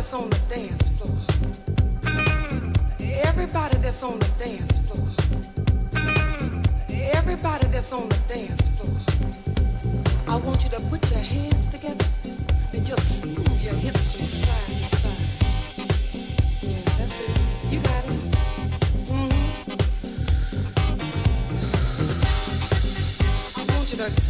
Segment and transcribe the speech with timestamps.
[0.00, 1.14] that's on the dance floor.
[3.26, 5.06] Everybody that's on the dance floor.
[6.88, 8.96] Everybody that's on the dance floor.
[10.26, 12.06] I want you to put your hands together
[12.72, 15.20] and just move your hips from side to side.
[16.62, 17.36] Yeah, that's it.
[17.70, 18.22] You got it.
[19.04, 19.70] Mm-hmm.
[23.60, 24.29] I want you to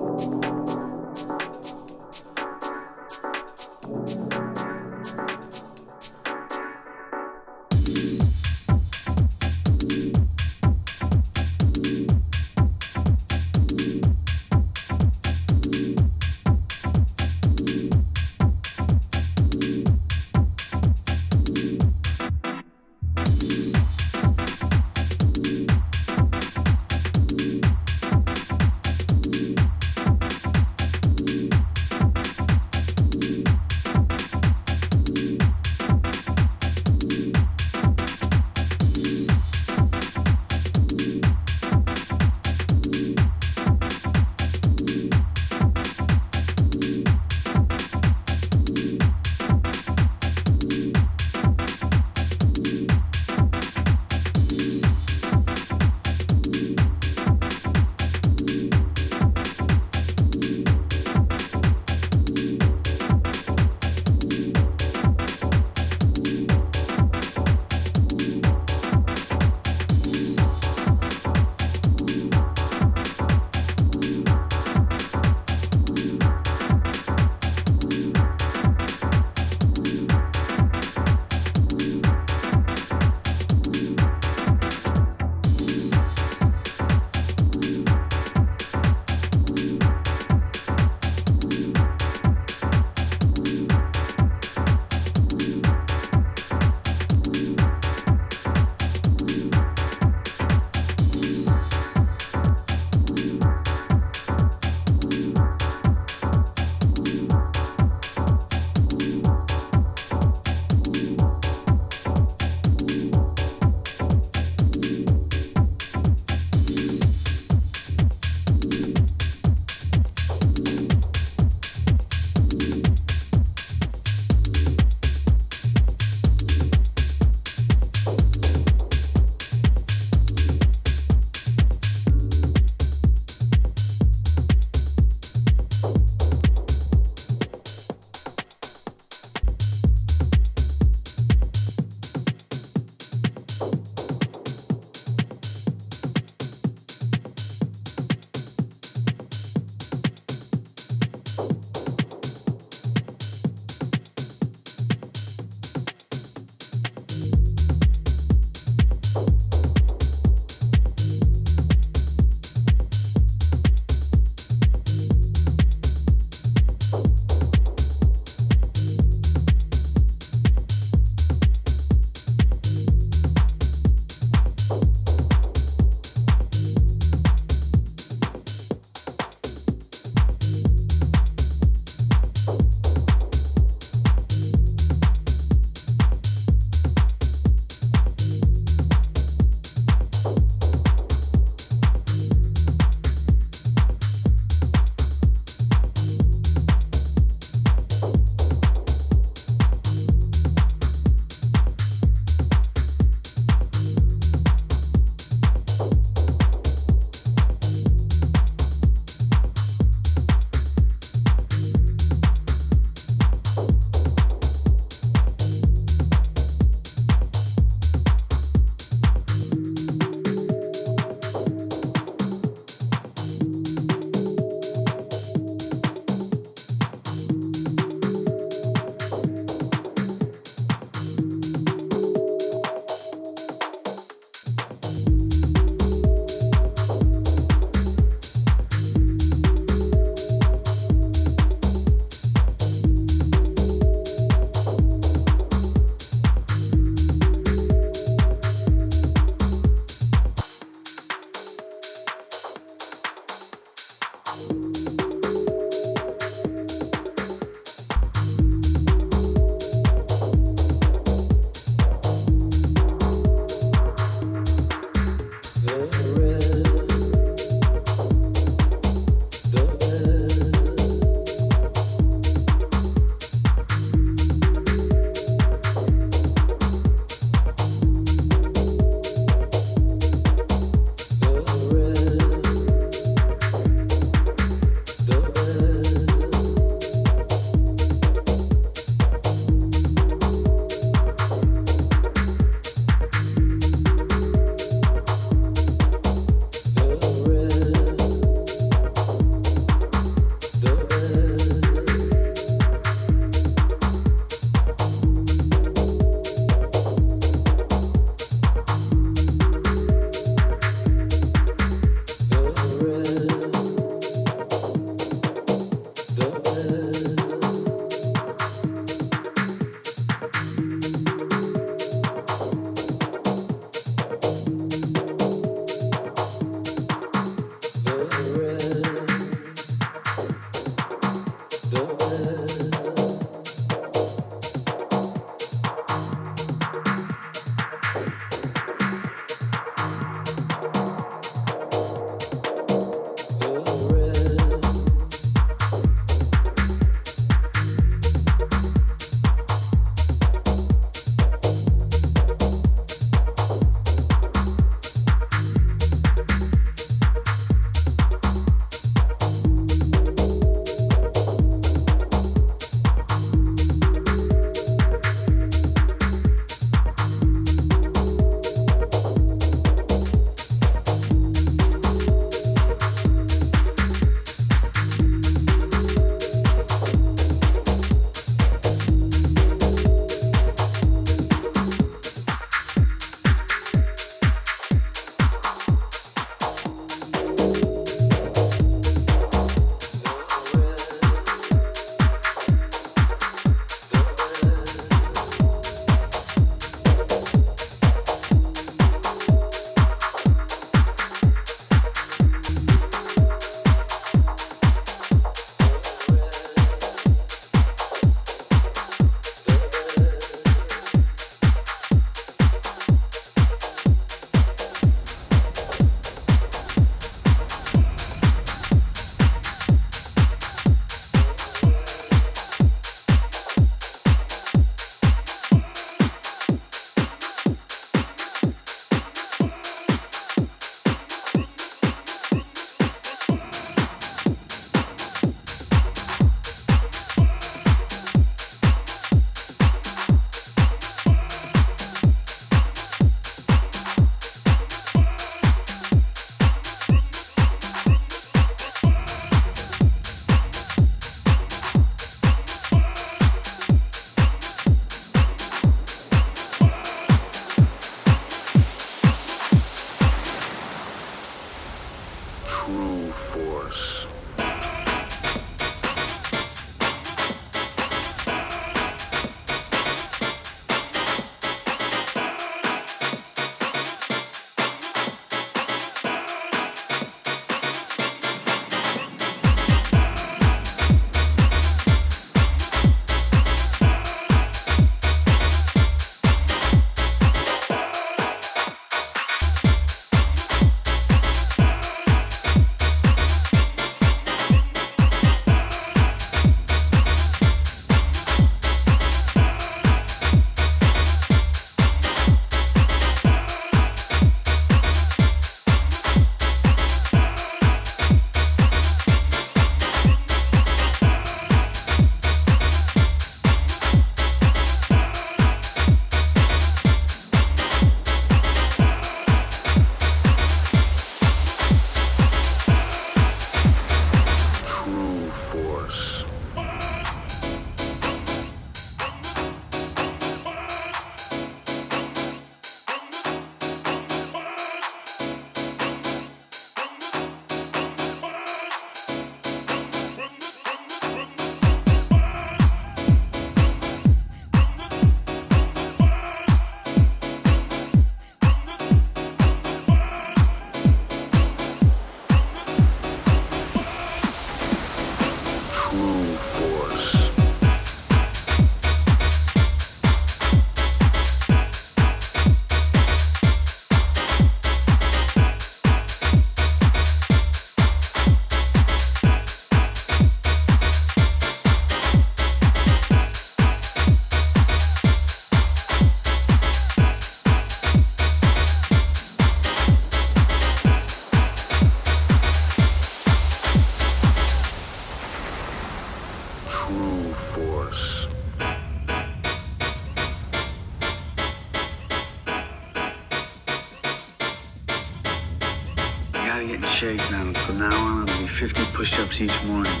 [599.34, 600.00] 50 push-ups each morning,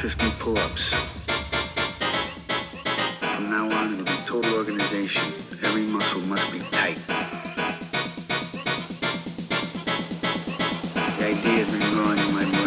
[0.00, 0.88] 50 pull-ups.
[3.20, 5.22] From now on, it'll be total organization.
[5.62, 6.96] Every muscle must be tight.
[11.18, 12.57] The idea has been growing in my brain